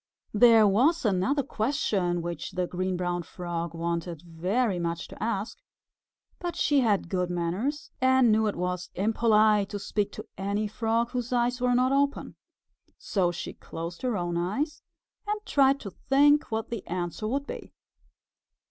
[0.33, 5.59] There was another question which the Green Brown Frog wanted very much to ask,
[6.39, 10.67] but she had good manners and knew that it was impolite to speak to any
[10.67, 12.35] Frog whose eyes were not open.
[12.97, 14.81] So she closed her own eyes
[15.27, 17.71] and tried to think what the answer would be.